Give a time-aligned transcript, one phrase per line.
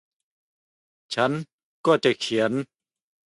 [1.15, 1.31] ฉัน
[1.85, 2.51] ก็จะเขียน